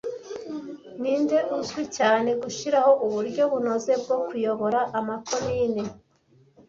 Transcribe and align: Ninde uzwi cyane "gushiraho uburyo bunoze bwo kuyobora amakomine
Ninde 1.01 1.37
uzwi 1.57 1.83
cyane 1.97 2.29
"gushiraho 2.41 2.91
uburyo 3.05 3.43
bunoze 3.51 3.91
bwo 4.01 4.17
kuyobora 4.25 4.79
amakomine 4.99 5.83